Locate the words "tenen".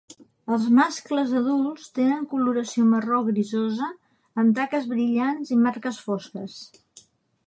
1.97-2.23